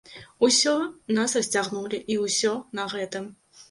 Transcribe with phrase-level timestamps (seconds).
[0.47, 0.73] Усё,
[1.19, 3.35] нас расцягнулі, і ўсё на гэтым.